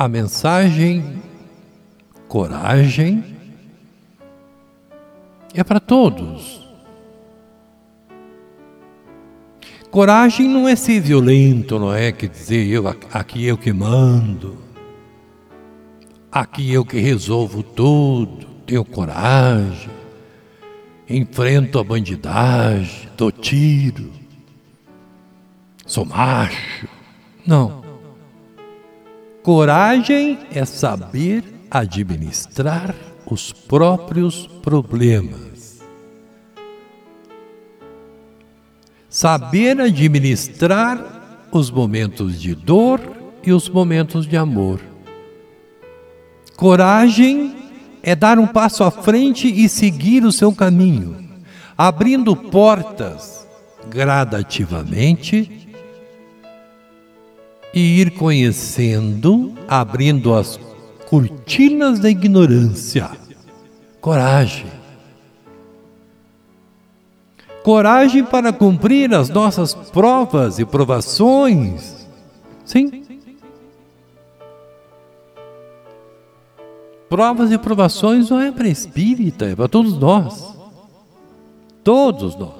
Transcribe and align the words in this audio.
a 0.00 0.08
mensagem 0.08 1.20
coragem 2.26 3.22
é 5.52 5.62
para 5.62 5.78
todos. 5.78 6.66
Coragem 9.90 10.48
não 10.48 10.66
é 10.66 10.74
ser 10.74 11.02
violento, 11.02 11.78
não 11.78 11.92
é 11.92 12.12
que 12.12 12.26
dizer 12.26 12.66
eu 12.66 12.88
aqui 12.88 13.44
eu 13.44 13.58
que 13.58 13.74
mando, 13.74 14.56
aqui 16.32 16.72
eu 16.72 16.82
que 16.82 16.98
resolvo 16.98 17.62
tudo, 17.62 18.46
tenho 18.64 18.86
coragem, 18.86 19.90
enfrento 21.10 21.78
a 21.78 21.84
bandidagem, 21.84 23.06
dou 23.18 23.30
tiro, 23.30 24.10
sou 25.84 26.06
macho. 26.06 26.88
Não. 27.46 27.79
Coragem 29.42 30.38
é 30.52 30.66
saber 30.66 31.42
administrar 31.70 32.94
os 33.24 33.52
próprios 33.54 34.46
problemas. 34.46 35.80
Saber 39.08 39.80
administrar 39.80 41.48
os 41.50 41.70
momentos 41.70 42.38
de 42.38 42.54
dor 42.54 43.00
e 43.42 43.50
os 43.50 43.66
momentos 43.66 44.26
de 44.26 44.36
amor. 44.36 44.78
Coragem 46.54 47.56
é 48.02 48.14
dar 48.14 48.38
um 48.38 48.46
passo 48.46 48.84
à 48.84 48.90
frente 48.90 49.48
e 49.48 49.70
seguir 49.70 50.22
o 50.22 50.32
seu 50.32 50.52
caminho, 50.52 51.16
abrindo 51.78 52.36
portas 52.36 53.48
gradativamente 53.88 55.69
e 57.72 58.00
ir 58.00 58.12
conhecendo, 58.12 59.54
abrindo 59.68 60.34
as 60.34 60.58
cortinas 61.08 61.98
da 61.98 62.10
ignorância. 62.10 63.10
Coragem. 64.00 64.66
Coragem 67.62 68.24
para 68.24 68.52
cumprir 68.52 69.14
as 69.14 69.28
nossas 69.28 69.74
provas 69.74 70.58
e 70.58 70.64
provações. 70.64 72.06
Sim. 72.64 73.04
Provas 77.08 77.50
e 77.50 77.58
provações 77.58 78.30
não 78.30 78.40
é 78.40 78.52
para 78.52 78.68
espírita, 78.68 79.46
é 79.46 79.56
para 79.56 79.68
todos 79.68 79.98
nós. 79.98 80.56
Todos 81.82 82.36
nós. 82.36 82.59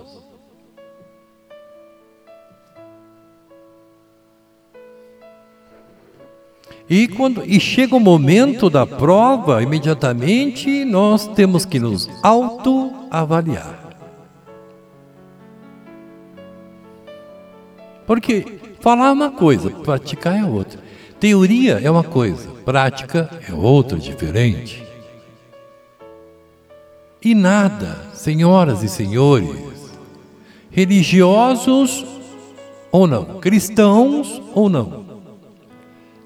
E, 6.90 7.06
quando, 7.06 7.44
e 7.46 7.60
chega 7.60 7.94
o 7.94 8.00
momento 8.00 8.68
da 8.68 8.84
prova, 8.84 9.62
imediatamente 9.62 10.84
nós 10.84 11.28
temos 11.28 11.64
que 11.64 11.78
nos 11.78 12.10
autoavaliar. 12.20 13.78
Porque 18.04 18.58
falar 18.80 19.06
é 19.06 19.12
uma 19.12 19.30
coisa, 19.30 19.70
praticar 19.70 20.36
é 20.36 20.44
outra. 20.44 20.80
Teoria 21.20 21.78
é 21.80 21.88
uma 21.88 22.02
coisa, 22.02 22.50
prática 22.64 23.30
é 23.48 23.54
outra, 23.54 23.96
diferente. 23.96 24.84
E 27.22 27.36
nada, 27.36 28.08
senhoras 28.14 28.82
e 28.82 28.88
senhores, 28.88 29.94
religiosos 30.72 32.04
ou 32.90 33.06
não, 33.06 33.38
cristãos 33.38 34.42
ou 34.54 34.68
não, 34.68 35.09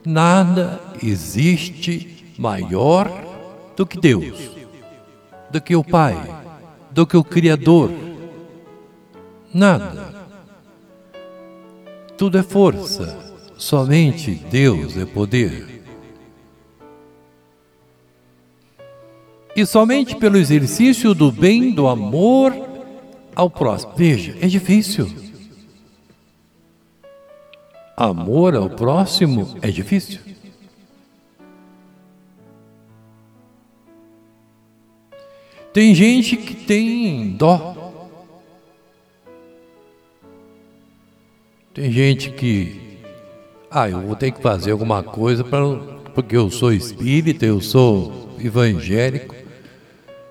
Nada 0.05 0.81
existe 1.03 2.35
maior 2.37 3.11
do 3.75 3.87
que 3.87 3.99
Deus, 3.99 4.51
do 5.51 5.61
que 5.61 5.75
o 5.75 5.83
Pai, 5.83 6.17
do 6.91 7.07
que 7.07 7.17
o 7.17 7.25
Criador. 7.25 7.91
Nada. 9.53 10.13
Tudo 12.19 12.37
é 12.37 12.43
força, 12.43 13.35
somente 13.57 14.35
Deus 14.51 14.97
é 14.97 15.07
poder. 15.07 15.83
E 19.57 19.65
somente 19.65 20.17
pelo 20.17 20.37
exercício 20.37 21.15
do 21.15 21.33
bem, 21.33 21.73
do 21.73 21.87
amor 21.87 22.53
ao 23.35 23.49
próximo. 23.49 23.93
Veja, 23.97 24.37
é 24.41 24.47
difícil. 24.49 25.24
Amor 27.97 28.57
ao 28.57 28.69
próximo 28.69 29.57
é 29.63 29.71
difícil. 29.71 30.21
Tem 35.73 35.95
gente 35.95 36.37
que 36.37 36.55
tem 36.55 37.31
dó. 37.37 37.93
Tem 41.73 41.91
gente 41.91 42.31
que, 42.31 43.01
ah, 43.69 43.89
eu 43.89 44.01
vou 44.01 44.15
ter 44.15 44.31
que 44.31 44.41
fazer 44.41 44.71
alguma 44.71 45.03
coisa 45.03 45.43
para, 45.43 45.77
porque 46.15 46.37
eu 46.37 46.49
sou 46.51 46.73
espírita, 46.73 47.45
eu 47.45 47.61
sou 47.61 48.31
evangélico, 48.39 49.35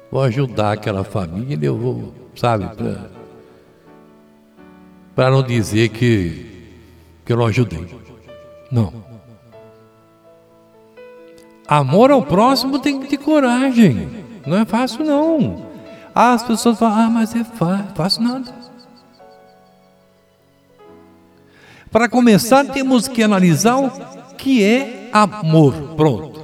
vou 0.09 0.21
ajudar 0.21 0.71
aquela 0.71 1.03
família, 1.03 1.67
eu 1.67 1.77
vou, 1.77 2.13
sabe, 2.33 2.65
para 5.13 5.29
não 5.29 5.43
dizer 5.43 5.89
que 5.89 6.52
que 7.25 7.31
eu 7.31 7.37
não 7.37 7.45
ajudei. 7.45 7.87
Não. 8.71 8.93
Amor 11.67 12.11
ao 12.11 12.23
próximo 12.23 12.79
tem 12.79 12.99
que 12.99 13.07
ter 13.07 13.17
coragem. 13.17 14.09
Não 14.45 14.57
é 14.57 14.65
fácil, 14.65 15.05
não. 15.05 15.65
Ah, 16.13 16.33
as 16.33 16.43
pessoas 16.43 16.77
falam, 16.77 16.99
ah, 16.99 17.09
mas 17.09 17.35
é 17.35 17.43
fácil. 17.43 17.85
Fácil 17.95 18.23
nada. 18.23 18.53
Para 21.89 22.09
começar, 22.09 22.65
temos 22.65 23.07
que 23.07 23.23
analisar 23.23 23.77
o 23.77 23.91
que 24.35 24.63
é 24.63 25.09
amor. 25.13 25.73
Pronto. 25.95 26.43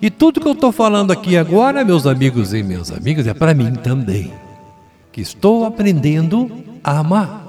E 0.00 0.10
tudo 0.10 0.40
que 0.40 0.48
eu 0.48 0.52
estou 0.52 0.72
falando 0.72 1.12
aqui 1.12 1.36
agora, 1.36 1.84
meus 1.84 2.06
amigos 2.06 2.52
e 2.52 2.62
minhas 2.62 2.90
amigas, 2.90 3.26
é 3.26 3.34
para 3.34 3.54
mim 3.54 3.74
também. 3.74 4.32
Que 5.12 5.20
estou 5.20 5.64
aprendendo 5.64 6.50
a 6.82 6.98
amar. 6.98 7.45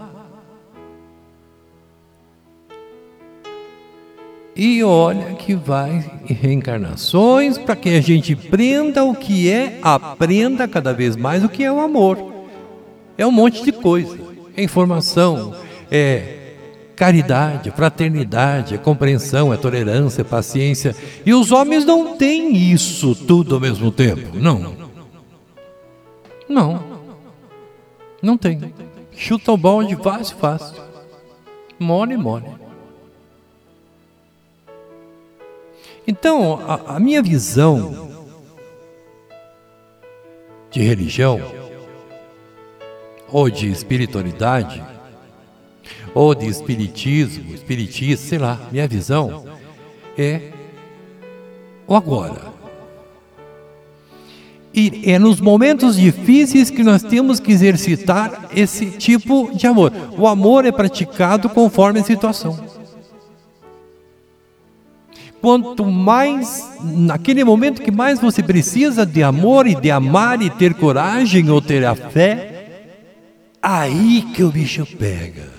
E 4.57 4.84
olha 4.84 5.35
que 5.35 5.53
vai 5.53 6.03
reencarnações 6.25 7.59
para 7.59 7.75
que 7.75 7.90
a 7.90 8.01
gente 8.01 8.35
prenda 8.35 9.03
o 9.03 9.13
que 9.13 9.51
é, 9.51 9.78
aprenda 9.84 10.68
cada 10.68 10.91
vez 10.91 11.16
mais 11.16 11.44
o 11.44 11.50
que 11.50 11.63
é 11.63 11.72
o 11.72 11.79
amor. 11.79 12.18
É 13.16 13.25
um 13.25 13.31
monte 13.31 13.63
de 13.63 13.72
coisa. 13.72 14.18
É 14.56 14.63
informação, 14.63 15.53
é 15.91 16.38
caridade, 16.95 17.69
fraternidade, 17.69 18.73
é 18.73 18.78
compreensão, 18.79 19.53
é 19.53 19.57
tolerância, 19.57 20.22
é 20.22 20.23
paciência. 20.23 20.95
E 21.24 21.35
os 21.35 21.51
homens 21.51 21.85
não 21.85 22.18
têm 22.18 22.57
isso 22.57 23.13
tudo 23.13 23.53
ao 23.53 23.62
mesmo 23.62 23.91
tempo. 23.91 24.35
Não. 24.35 24.75
Não. 26.50 26.84
Não 28.24 28.35
tem. 28.35 28.74
Chuta 29.16 29.51
o 29.51 29.57
balde 29.57 29.95
fácil, 29.95 30.35
fácil. 30.38 30.81
Mole, 31.79 32.18
mole. 32.18 32.66
Então, 36.07 36.57
a, 36.66 36.95
a 36.95 37.00
minha 37.01 37.22
visão 37.22 38.07
de 40.72 40.81
religião, 40.81 41.41
ou 43.29 43.50
de 43.50 43.69
espiritualidade, 43.69 44.81
ou 46.13 46.33
de 46.33 46.48
espiritismo, 46.48 47.54
espiritista, 47.54 48.25
sei 48.25 48.39
lá, 48.39 48.57
minha 48.71 48.88
visão 48.88 49.45
é 50.18 50.54
o 51.86 51.94
agora. 51.94 52.56
E 54.74 55.12
é 55.12 55.19
nos 55.19 55.42
momentos 55.42 55.98
difíceis 55.98 56.69
que 56.69 56.83
nós 56.83 57.01
temos 57.01 57.39
que 57.39 57.51
exercitar 57.51 58.50
esse 58.56 58.92
tipo 58.92 59.51
de 59.53 59.68
amor. 59.68 59.92
O 60.18 60.27
amor 60.27 60.65
é 60.65 60.71
praticado 60.71 61.50
conforme 61.50 62.00
a 62.00 62.03
situação. 62.03 62.76
Quanto 65.42 65.86
mais, 65.86 66.68
naquele 66.81 67.44
momento 67.44 67.81
que 67.81 67.92
mais 67.92 68.19
você 68.19 68.42
precisa 68.42 69.06
de 69.06 69.22
amor 69.22 69.68
e 69.68 69.75
de 69.75 69.92
amar 69.92 70.42
e 70.42 70.50
ter 70.50 70.74
coragem 70.74 71.50
ou 71.50 71.62
ter 71.62 71.86
a 71.86 71.95
fé, 71.95 72.57
aí 73.62 74.24
que 74.34 74.44
o 74.44 74.50
bicho 74.50 74.86
pega. 74.98 75.57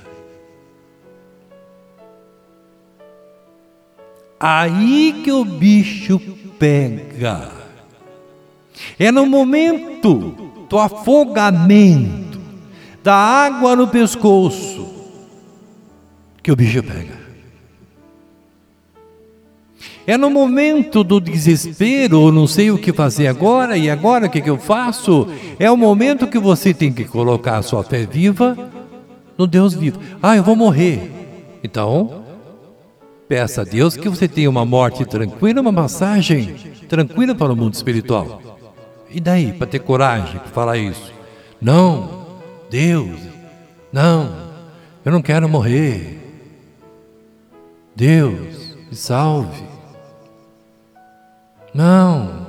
Aí 4.41 5.21
que 5.25 5.33
o 5.33 5.45
bicho 5.45 6.21
pega. 6.59 7.51
É 8.99 9.11
no 9.11 9.27
momento 9.27 10.65
do 10.69 10.79
afogamento, 10.79 12.41
da 13.03 13.15
água 13.15 13.75
no 13.75 13.89
pescoço, 13.89 14.87
que 16.43 16.53
o 16.53 16.57
bicho 16.57 16.83
pega. 16.83 17.19
É 20.09 20.17
no 20.17 20.31
momento 20.31 21.05
do 21.05 21.21
desespero, 21.21 22.33
não 22.33 22.47
sei 22.47 22.71
o 22.71 22.79
que 22.79 22.95
fazer 22.95 23.27
agora, 23.27 23.77
e 23.77 23.91
agora 23.91 24.25
o 24.25 24.31
que, 24.31 24.41
eu 24.49 24.57
faço? 24.57 25.29
É 25.59 25.71
o 25.71 25.77
momento 25.77 26.27
que 26.27 26.39
você 26.39 26.73
tem 26.73 26.91
que 26.91 27.05
colocar 27.05 27.59
a 27.59 27.63
sua 27.63 27.85
fé 27.85 28.07
viva 28.07 28.57
no 29.37 29.47
Deus 29.47 29.75
vivo. 29.75 30.01
Ah, 30.23 30.35
eu 30.35 30.43
vou 30.43 30.57
morrer. 30.57 31.13
Então, 31.63 32.25
peça 33.29 33.61
a 33.61 33.65
Deus 33.65 33.99
que 33.99 34.09
você 34.09 34.27
tenha 34.27 34.49
uma 34.49 34.65
morte 34.65 35.05
tranquila, 35.05 35.61
uma 35.61 35.71
massagem 35.71 36.55
tranquila 36.89 37.35
para 37.35 37.53
o 37.53 37.57
mundo 37.57 37.75
espiritual. 37.75 38.41
E 39.11 39.21
daí, 39.21 39.53
para 39.53 39.67
ter 39.67 39.81
coragem 39.81 40.41
para 40.41 40.49
falar 40.49 40.79
isso? 40.79 41.13
Não, 41.61 42.25
Deus, 42.71 43.21
não, 43.93 44.35
eu 45.05 45.13
não 45.13 45.21
quero 45.21 45.47
morrer. 45.51 46.19
Deus, 47.95 48.75
me 48.89 48.97
salve. 48.97 49.78
Não, 51.79 52.45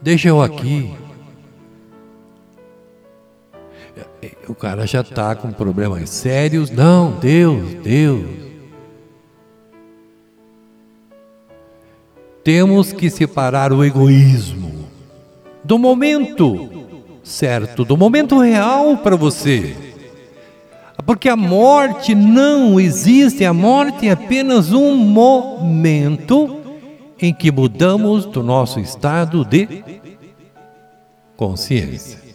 deixa 0.00 0.28
eu 0.28 0.40
aqui. 0.40 0.90
O 4.48 4.54
cara 4.54 4.86
já 4.86 5.02
está 5.02 5.34
com 5.34 5.52
problemas 5.52 6.08
sérios. 6.08 6.70
Não, 6.70 7.18
Deus, 7.20 7.74
Deus. 7.84 8.24
Temos 12.42 12.94
que 12.94 13.10
separar 13.10 13.74
o 13.74 13.84
egoísmo 13.84 14.88
do 15.62 15.78
momento 15.78 16.88
certo, 17.22 17.84
do 17.84 17.94
momento 17.94 18.38
real 18.38 18.96
para 18.96 19.16
você. 19.16 19.76
Porque 21.04 21.28
a 21.28 21.36
morte 21.36 22.14
não 22.14 22.80
existe, 22.80 23.44
a 23.44 23.52
morte 23.52 24.08
é 24.08 24.12
apenas 24.12 24.72
um 24.72 24.96
momento 24.96 26.55
em 27.20 27.32
que 27.32 27.50
mudamos 27.50 28.26
do 28.26 28.42
nosso 28.42 28.78
estado 28.80 29.44
de 29.44 29.84
consciência. 31.36 32.26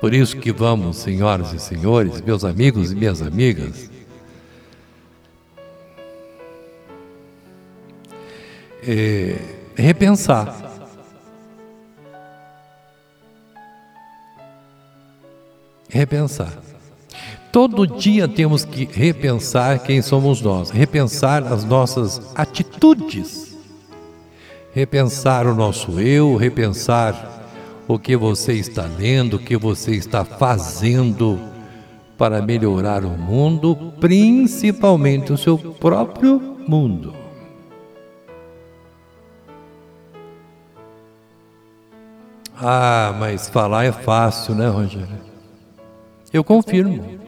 Por 0.00 0.14
isso 0.14 0.36
que 0.36 0.52
vamos, 0.52 0.98
senhoras 0.98 1.52
e 1.52 1.58
senhores, 1.58 2.20
meus 2.20 2.44
amigos 2.44 2.92
e 2.92 2.94
minhas 2.94 3.20
amigas, 3.20 3.90
é, 8.86 9.36
repensar. 9.74 10.66
Repensar. 15.90 16.67
Todo 17.52 17.86
dia 17.86 18.28
temos 18.28 18.64
que 18.64 18.84
repensar 18.84 19.78
quem 19.80 20.02
somos 20.02 20.42
nós, 20.42 20.70
repensar 20.70 21.42
as 21.50 21.64
nossas 21.64 22.20
atitudes, 22.34 23.56
repensar 24.72 25.46
o 25.46 25.54
nosso 25.54 25.98
eu, 25.98 26.36
repensar 26.36 27.38
o 27.88 27.98
que 27.98 28.16
você 28.16 28.52
está 28.52 28.84
lendo, 28.84 29.34
o 29.34 29.38
que 29.38 29.56
você 29.56 29.92
está 29.92 30.24
fazendo 30.24 31.38
para 32.18 32.42
melhorar 32.42 33.02
o 33.04 33.10
mundo, 33.10 33.94
principalmente 33.98 35.32
o 35.32 35.38
seu 35.38 35.56
próprio 35.56 36.58
mundo. 36.66 37.14
Ah, 42.60 43.14
mas 43.18 43.48
falar 43.48 43.84
é 43.84 43.92
fácil, 43.92 44.54
né, 44.54 44.68
Rogério? 44.68 45.08
Eu 46.32 46.44
confirmo. 46.44 47.27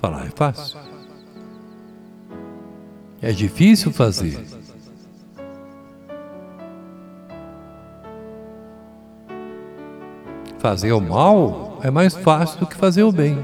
Falar 0.00 0.26
é 0.26 0.30
fácil. 0.34 0.78
É 3.20 3.32
difícil 3.32 3.92
fazer. 3.92 4.40
Fazer 10.58 10.92
o 10.92 11.00
mal 11.02 11.78
é 11.82 11.90
mais 11.90 12.14
fácil 12.14 12.60
do 12.60 12.66
que 12.66 12.76
fazer 12.76 13.02
o 13.02 13.12
bem. 13.12 13.38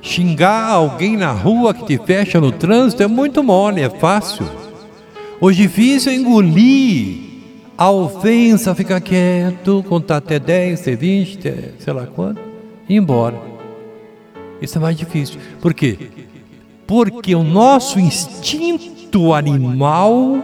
Xingar 0.00 0.68
alguém 0.68 1.16
na 1.16 1.32
rua 1.32 1.74
que 1.74 1.84
te 1.84 1.98
fecha 2.06 2.40
no 2.40 2.52
trânsito 2.52 3.02
é 3.02 3.08
muito 3.08 3.42
mole, 3.42 3.80
é 3.80 3.90
fácil. 3.90 4.46
O 5.40 5.50
difícil 5.50 6.12
é 6.12 6.14
engolir 6.14 7.18
a 7.76 7.90
ofensa, 7.90 8.76
ficar 8.76 9.00
quieto, 9.00 9.84
contar 9.88 10.18
até 10.18 10.38
10, 10.38 10.82
até 10.82 10.94
20, 10.94 11.38
até 11.38 11.72
sei 11.80 11.92
lá 11.92 12.06
quanto 12.06 12.43
ir 12.88 12.96
embora. 12.96 13.40
Isso 14.60 14.78
é 14.78 14.80
mais 14.80 14.96
difícil. 14.96 15.40
Por 15.60 15.74
quê? 15.74 16.10
Porque 16.86 17.34
o 17.34 17.42
nosso 17.42 17.98
instinto 17.98 19.32
animal 19.32 20.42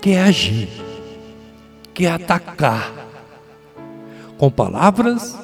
quer 0.00 0.22
agir, 0.22 0.68
quer 1.92 2.12
atacar 2.12 2.92
com 4.36 4.50
palavras 4.50 5.36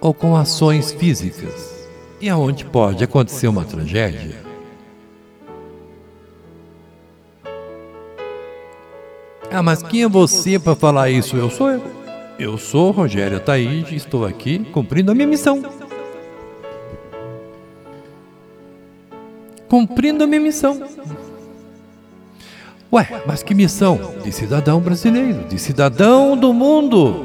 ou 0.00 0.12
com 0.12 0.36
ações 0.36 0.92
físicas. 0.92 1.88
E 2.20 2.28
aonde 2.28 2.64
pode 2.64 3.04
acontecer 3.04 3.48
uma 3.48 3.64
tragédia? 3.64 4.42
Ah, 9.50 9.62
mas 9.62 9.82
quem 9.82 10.02
é 10.02 10.08
você 10.08 10.58
para 10.58 10.74
falar 10.74 11.10
isso? 11.10 11.36
Eu 11.36 11.48
sou 11.48 11.70
eu. 11.70 12.03
Eu 12.38 12.58
sou 12.58 12.90
Rogério 12.90 13.38
Taíde, 13.38 13.94
estou 13.94 14.24
aqui 14.24 14.58
cumprindo 14.72 15.12
a 15.12 15.14
minha 15.14 15.26
missão. 15.26 15.62
Cumprindo 19.68 20.24
a 20.24 20.26
minha 20.26 20.40
missão. 20.40 20.82
Ué, 22.92 23.22
mas 23.24 23.42
que 23.42 23.54
missão? 23.54 24.14
De 24.24 24.32
cidadão 24.32 24.80
brasileiro, 24.80 25.44
de 25.44 25.58
cidadão 25.58 26.36
do 26.36 26.52
mundo. 26.52 27.24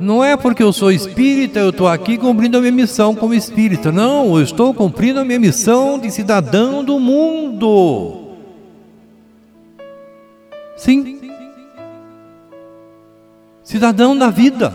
Não 0.00 0.24
é 0.24 0.36
porque 0.36 0.62
eu 0.62 0.72
sou 0.72 0.90
espírita, 0.90 1.58
eu 1.58 1.70
estou 1.70 1.88
aqui 1.88 2.16
cumprindo 2.16 2.56
a 2.56 2.60
minha 2.60 2.72
missão 2.72 3.14
como 3.14 3.34
espírita. 3.34 3.92
Não, 3.92 4.36
eu 4.36 4.42
estou 4.42 4.72
cumprindo 4.72 5.20
a 5.20 5.24
minha 5.24 5.38
missão 5.38 5.98
de 5.98 6.10
cidadão 6.10 6.82
do 6.82 6.98
mundo. 6.98 8.20
Sim, 10.76 11.21
cidadão 13.62 14.16
da 14.16 14.30
vida. 14.30 14.72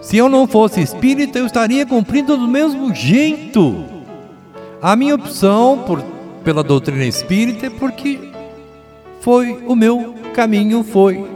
Se 0.00 0.16
eu 0.16 0.28
não 0.28 0.46
fosse 0.46 0.80
espírita, 0.80 1.38
eu 1.38 1.46
estaria 1.46 1.84
cumprindo 1.84 2.36
do 2.36 2.48
mesmo 2.48 2.94
jeito. 2.94 3.84
A 4.80 4.94
minha 4.96 5.14
opção 5.14 5.82
por, 5.86 6.02
pela 6.44 6.62
doutrina 6.62 7.04
espírita 7.04 7.66
é 7.66 7.70
porque 7.70 8.18
foi 9.20 9.52
o 9.66 9.74
meu 9.74 10.14
caminho 10.34 10.84
foi 10.84 11.28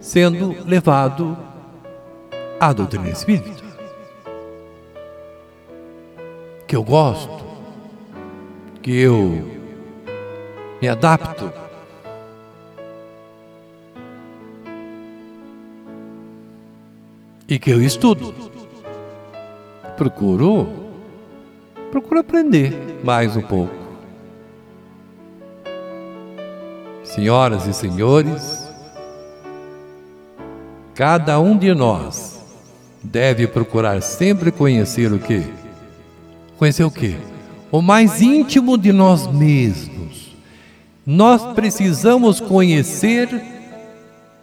sendo 0.00 0.56
levado 0.64 1.36
à 2.58 2.72
doutrina 2.72 3.10
espírita. 3.10 3.64
Que 6.66 6.74
eu 6.74 6.82
gosto, 6.82 7.44
que 8.82 8.98
eu 8.98 9.48
me 10.80 10.88
adapto 10.88 11.65
e 17.48 17.58
que 17.58 17.70
eu 17.70 17.82
estudo. 17.82 18.34
Procuro, 19.96 20.68
procuro 21.90 22.20
aprender 22.20 22.98
mais 23.02 23.36
um 23.36 23.42
pouco. 23.42 23.74
Senhoras 27.04 27.66
e 27.66 27.72
senhores, 27.72 28.68
cada 30.94 31.40
um 31.40 31.56
de 31.56 31.72
nós 31.72 32.40
deve 33.02 33.46
procurar 33.46 34.02
sempre 34.02 34.50
conhecer 34.50 35.12
o 35.12 35.18
que? 35.18 35.44
Conhecer 36.58 36.84
o 36.84 36.90
que? 36.90 37.16
O 37.70 37.80
mais 37.80 38.20
íntimo 38.20 38.76
de 38.76 38.92
nós 38.92 39.26
mesmos. 39.26 40.36
Nós 41.06 41.54
precisamos 41.54 42.40
conhecer 42.40 43.55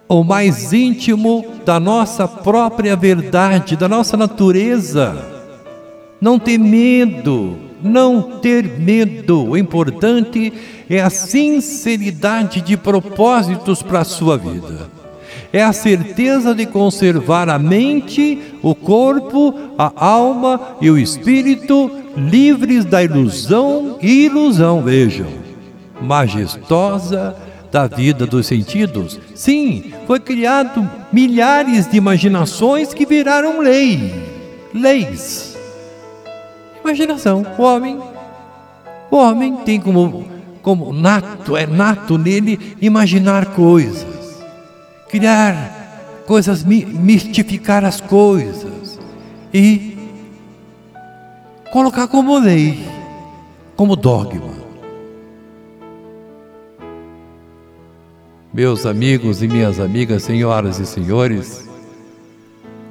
o 0.08 0.24
mais 0.24 0.74
íntimo 0.74 1.46
da 1.66 1.80
nossa 1.80 2.28
própria 2.28 2.96
verdade, 2.96 3.76
da 3.76 3.88
nossa 3.88 4.18
natureza. 4.18 5.16
Não 6.20 6.38
ter 6.38 6.58
medo, 6.58 7.58
não 7.82 8.22
ter 8.40 8.80
medo. 8.80 9.50
O 9.50 9.58
importante 9.58 10.54
é 10.90 11.02
a 11.02 11.10
sinceridade 11.10 12.62
de 12.62 12.78
propósitos 12.78 13.82
para 13.82 14.00
a 14.00 14.06
sua 14.06 14.38
vida. 14.38 14.90
É 15.52 15.64
a 15.64 15.74
certeza 15.74 16.56
de 16.56 16.66
conservar 16.66 17.50
a 17.50 17.60
mente, 17.60 18.40
o 18.62 18.74
corpo, 18.74 19.54
a 19.78 19.92
alma 19.96 20.60
e 20.82 20.90
o 20.90 20.98
espírito 20.98 21.92
livres 22.16 22.86
da 22.86 23.04
ilusão 23.04 23.98
e 24.02 24.26
ilusão, 24.26 24.82
vejam, 24.82 25.28
majestosa 26.02 27.36
da 27.74 27.88
vida 27.88 28.28
dos 28.28 28.46
sentidos. 28.46 29.20
Sim, 29.34 29.92
foi 30.06 30.20
criado 30.20 30.88
milhares 31.12 31.90
de 31.90 31.98
imaginações 31.98 32.94
que 32.94 33.04
viraram 33.04 33.60
lei, 33.62 34.14
leis. 34.72 35.58
Imaginação, 36.80 37.44
o 37.58 37.64
homem, 37.64 38.00
o 39.10 39.18
homem 39.18 39.56
tem 39.66 39.82
como 39.82 40.32
como 40.62 40.94
nato, 40.94 41.58
é 41.58 41.68
nato 41.68 42.18
nele 42.18 42.78
imaginar 42.80 43.48
coisas, 43.48 44.06
criar 45.10 46.24
coisas, 46.26 46.64
mistificar 46.64 47.84
as 47.84 48.00
coisas 48.00 48.98
e 49.54 49.98
colocar 51.70 52.08
como 52.08 52.38
lei, 52.38 52.88
como 53.76 53.98
dogma. 53.98 54.63
Meus 58.54 58.86
amigos 58.86 59.42
e 59.42 59.48
minhas 59.48 59.80
amigas, 59.80 60.22
senhoras 60.22 60.78
e 60.78 60.86
senhores, 60.86 61.68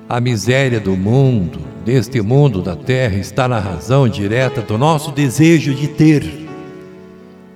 a 0.08 0.20
miséria 0.20 0.80
do 0.80 0.96
mundo, 0.96 1.60
deste 1.84 2.20
mundo 2.20 2.60
da 2.60 2.74
terra, 2.74 3.16
está 3.16 3.46
na 3.46 3.60
razão 3.60 4.08
direta 4.08 4.60
do 4.60 4.76
nosso 4.76 5.12
desejo 5.12 5.72
de 5.72 5.86
ter. 5.86 6.48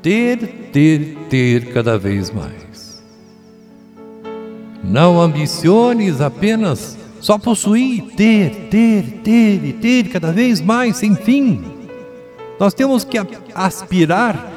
Ter, 0.00 0.38
ter, 0.72 1.16
ter 1.28 1.72
cada 1.72 1.98
vez 1.98 2.30
mais. 2.30 3.02
Não 4.84 5.20
ambiciones 5.20 6.20
apenas 6.20 6.96
só 7.20 7.36
possuir, 7.36 8.04
ter, 8.16 8.68
ter, 8.70 9.02
ter 9.24 9.64
e 9.64 9.72
ter 9.72 10.10
cada 10.10 10.30
vez 10.30 10.60
mais 10.60 10.98
sem 10.98 11.16
fim. 11.16 11.64
Nós 12.60 12.72
temos 12.72 13.02
que 13.02 13.18
aspirar 13.52 14.55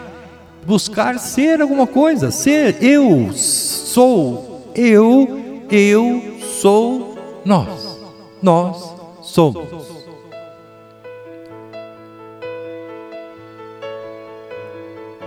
buscar 0.66 1.20
ser 1.20 1.62
alguma 1.62 1.88
coisa, 1.88 2.32
ser 2.32 2.84
eu 2.84 3.32
sou, 3.34 4.72
eu, 4.76 5.66
eu 5.70 6.38
sou 6.62 7.18
nós, 7.46 8.00
nós 8.42 8.96
somos. 9.22 9.68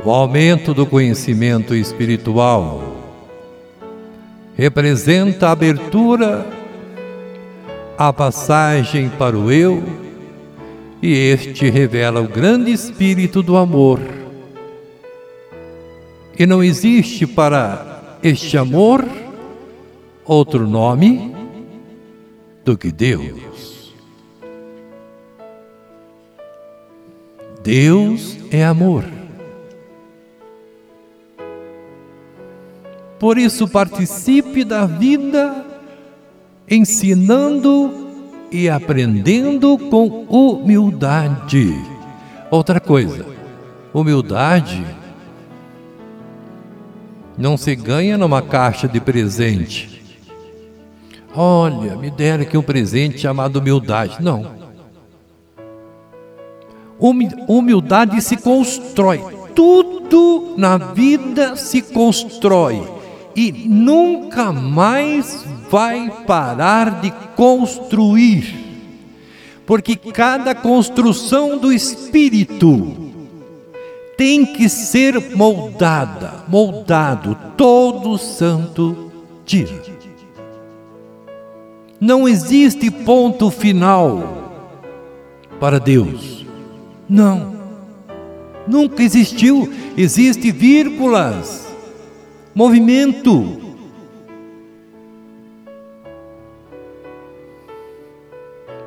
O 0.04 0.10
aumento 0.10 0.74
do 0.74 0.84
conhecimento 0.84 1.74
espiritual 1.76 2.96
representa 4.54 5.48
a 5.48 5.52
abertura, 5.52 6.44
a 7.96 8.12
passagem 8.12 9.08
para 9.10 9.38
o 9.38 9.50
eu, 9.50 9.82
e 11.00 11.12
este 11.12 11.70
revela 11.70 12.20
o 12.20 12.28
grande 12.28 12.72
espírito 12.72 13.42
do 13.42 13.56
amor 13.56 14.00
e 16.42 16.46
não 16.46 16.61
existe 16.61 17.25
para 17.25 18.18
este 18.20 18.58
amor 18.58 19.06
outro 20.25 20.66
nome 20.66 21.32
do 22.64 22.76
que 22.76 22.90
Deus. 22.90 23.94
Deus 27.62 28.37
é 28.50 28.64
amor. 28.64 29.04
Por 33.20 33.38
isso, 33.38 33.68
participe 33.68 34.64
da 34.64 34.84
vida 34.84 35.64
ensinando 36.68 38.08
e 38.50 38.68
aprendendo 38.68 39.78
com 39.78 40.25
humildade. 40.25 41.72
Outra 42.50 42.80
coisa, 42.80 43.25
humildade 43.94 44.84
não 47.42 47.56
se 47.56 47.75
ganha 47.75 48.16
numa 48.16 48.40
caixa 48.40 48.87
de 48.87 49.00
presente. 49.00 50.00
Olha, 51.34 51.96
me 51.96 52.08
deram 52.08 52.44
aqui 52.44 52.56
um 52.56 52.62
presente 52.62 53.18
chamado 53.18 53.56
humildade. 53.56 54.18
Não. 54.20 54.46
Humildade 57.49 58.22
se 58.22 58.37
constrói. 58.37 59.20
Tudo 59.56 60.54
na 60.56 60.78
vida 60.78 61.56
se 61.56 61.82
constrói 61.82 62.80
e 63.34 63.50
nunca 63.50 64.52
mais 64.52 65.44
vai 65.68 66.12
parar 66.25 67.00
de 67.00 67.11
construir. 67.34 68.54
Porque 69.66 69.96
cada 69.96 70.54
construção 70.54 71.58
do 71.58 71.72
espírito 71.72 73.01
tem 74.16 74.45
que 74.45 74.69
ser 74.69 75.35
moldada, 75.35 76.45
moldado 76.49 77.37
todo 77.57 78.19
santo 78.19 79.11
dia. 79.45 79.92
Não 82.00 82.28
existe 82.28 82.90
ponto 82.90 83.49
final 83.49 84.42
para 85.61 85.78
Deus. 85.78 86.45
Não. 87.09 87.54
Nunca 88.66 89.04
existiu. 89.04 89.73
Existe 89.97 90.50
vírgulas, 90.50 91.69
movimento. 92.52 93.61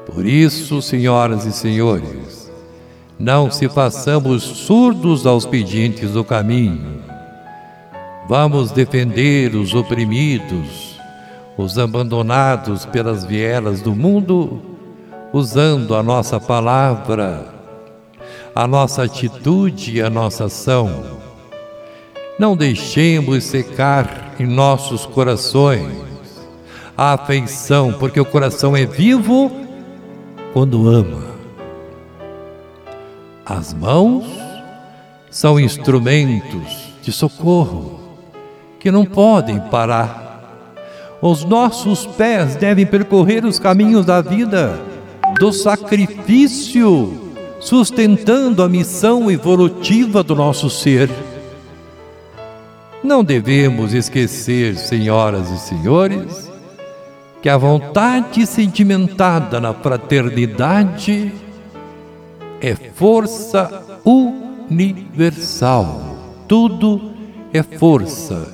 Por 0.06 0.26
isso, 0.26 0.82
senhoras 0.82 1.46
e 1.46 1.54
senhores, 1.54 2.45
não 3.18 3.50
se 3.50 3.70
façamos 3.70 4.44
surdos 4.44 5.26
aos 5.26 5.46
pedintes 5.46 6.12
do 6.12 6.24
caminho. 6.24 7.04
Vamos 8.28 8.72
defender 8.72 9.56
os 9.56 9.74
oprimidos, 9.74 11.00
os 11.58 11.78
abandonados 11.78 12.86
pelas 12.86 13.24
vielas 13.24 13.82
do 13.82 13.96
mundo, 13.96 14.62
usando 15.32 15.96
a 15.96 16.04
nossa 16.04 16.40
palavra, 16.40 17.48
a 18.54 18.68
nossa 18.68 19.04
atitude 19.04 19.98
e 19.98 20.02
a 20.02 20.10
nossa 20.10 20.46
ação. 20.46 21.04
Não 22.38 22.58
deixemos 22.58 23.46
secar 23.46 24.34
em 24.40 24.46
nossos 24.46 25.06
corações 25.06 26.06
a 26.98 27.14
afeição, 27.14 27.94
porque 27.94 28.20
o 28.20 28.26
coração 28.26 28.76
é 28.76 28.86
vivo 28.86 29.52
quando 30.54 30.88
ama. 30.90 31.35
As 33.46 33.76
mãos 33.76 34.26
são 35.30 35.60
instrumentos 35.60 36.92
de 37.04 37.12
socorro 37.12 38.00
que 38.80 38.90
não 38.90 39.06
podem 39.06 39.60
parar. 39.60 40.74
Os 41.22 41.46
nossos 41.46 42.08
pés 42.08 42.56
devem 42.56 42.88
percorrer 42.88 43.46
os 43.46 43.60
caminhos 43.60 44.04
da 44.04 44.20
vida, 44.20 44.82
do 45.40 45.54
sacrifício, 45.54 47.34
sustentando 47.60 48.64
a 48.64 48.68
missão 48.68 49.30
evolutiva 49.30 50.24
do 50.24 50.36
nosso 50.36 50.68
ser. 50.68 51.08
Não 53.04 53.24
devemos 53.24 53.94
esquecer, 53.94 54.76
senhoras 54.76 55.52
e 55.52 55.60
senhores, 55.60 56.52
que 57.44 57.50
a 57.50 57.58
vontade 57.58 58.48
sentimentada 58.48 59.62
na 59.62 59.72
fraternidade 59.72 61.45
é 62.62 62.76
força 62.76 63.84
universal. 64.70 66.16
Tudo 66.48 67.12
é 67.54 67.62
força. 67.64 68.54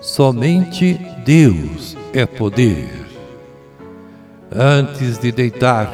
Somente 0.00 0.94
Deus 1.24 1.96
é 2.12 2.24
poder. 2.26 3.06
Antes 4.54 5.18
de 5.18 5.32
deitar 5.32 5.92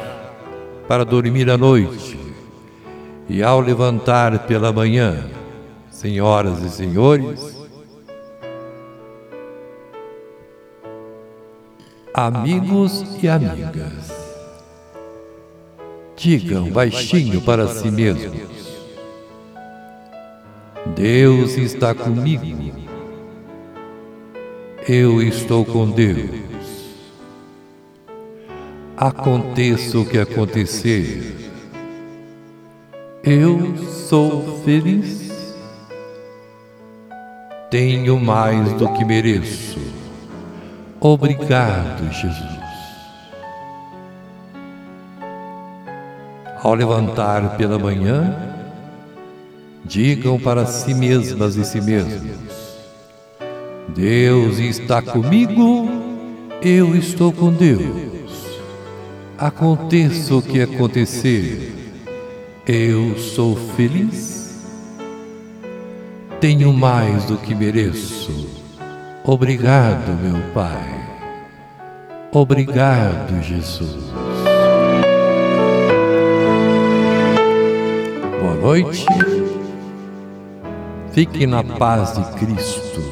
para 0.87 1.03
dormir 1.03 1.49
à 1.49 1.57
noite 1.57 2.19
e 3.27 3.41
ao 3.41 3.59
levantar 3.59 4.39
pela 4.45 4.71
manhã, 4.71 5.25
senhoras 5.89 6.61
e 6.61 6.69
senhores, 6.69 7.53
amigos 12.13 13.03
e 13.23 13.27
amigas, 13.27 14.22
digam 16.23 16.71
baixinho 16.71 17.41
para 17.41 17.67
si 17.67 17.91
mesmos: 17.91 18.39
Deus 20.95 21.57
está 21.57 21.93
comigo. 21.93 22.81
Eu 24.87 25.21
estou 25.21 25.65
com 25.65 25.89
Deus. 25.89 26.29
Aconteça 28.95 29.99
o 29.99 30.05
que 30.05 30.17
acontecer, 30.17 31.35
eu 33.23 33.75
sou 34.07 34.61
feliz. 34.63 35.33
Tenho 37.69 38.17
mais 38.19 38.71
do 38.73 38.87
que 38.93 39.03
mereço. 39.03 39.79
Obrigado, 41.01 42.09
Jesus. 42.13 42.62
Ao 46.63 46.73
levantar 46.73 47.57
pela 47.57 47.77
manhã, 47.77 48.37
digam 49.83 50.39
para 50.39 50.65
si 50.65 50.93
mesmas 50.93 51.57
e 51.57 51.65
si 51.65 51.81
mesmos: 51.81 52.37
Deus 53.89 54.59
está 54.59 55.01
comigo, 55.01 55.89
eu 56.61 56.95
estou 56.95 57.33
com 57.33 57.51
Deus. 57.51 58.13
Aconteça 59.37 60.35
o 60.35 60.41
que 60.41 60.61
acontecer, 60.61 61.73
eu 62.65 63.17
sou 63.17 63.57
feliz. 63.75 64.63
Tenho 66.39 66.71
mais 66.71 67.25
do 67.25 67.35
que 67.35 67.53
mereço. 67.53 68.47
Obrigado, 69.25 70.17
meu 70.21 70.41
Pai. 70.53 70.93
Obrigado, 72.31 73.43
Jesus. 73.43 74.13
Noite. 78.63 79.05
Fique 81.11 81.45
na 81.45 81.63
paz 81.63 82.13
de 82.13 82.23
Cristo. 82.39 83.03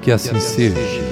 Que 0.00 0.12
assim 0.12 0.38
seja. 0.38 1.11